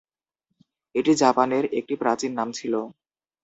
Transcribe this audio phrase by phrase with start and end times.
[0.95, 2.73] এটি জাপানের একটি প্রাচীন নাম ছিল।